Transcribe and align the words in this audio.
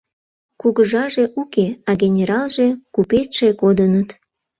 —Кугыжаже 0.61 1.23
уке, 1.41 1.67
а 1.89 1.91
генералже, 2.01 2.67
купечше 2.95 3.47
кодыныт. 3.61 4.09